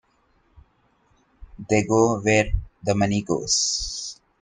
[1.69, 2.51] They go where
[2.81, 4.19] the money goes.